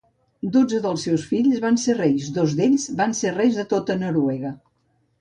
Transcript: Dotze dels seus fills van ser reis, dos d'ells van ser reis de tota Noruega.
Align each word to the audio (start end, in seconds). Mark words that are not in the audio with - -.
Dotze 0.53 0.79
dels 0.85 1.03
seus 1.07 1.25
fills 1.33 1.61
van 1.67 1.77
ser 1.83 1.97
reis, 2.01 2.33
dos 2.39 2.57
d'ells 2.63 2.89
van 3.03 3.17
ser 3.23 3.37
reis 3.39 3.63
de 3.63 3.71
tota 3.77 4.03
Noruega. 4.05 4.57